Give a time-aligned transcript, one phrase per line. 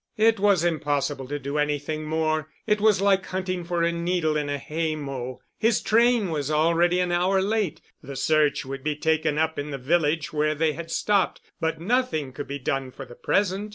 [0.17, 2.49] It was impossible to do anything more.
[2.65, 5.41] It was like hunting for a needle in a hay mow.
[5.59, 7.81] His train was already an hour late.
[8.01, 12.33] The search would be taken up in the village where they had stopped, but nothing
[12.33, 13.69] could be done for the present.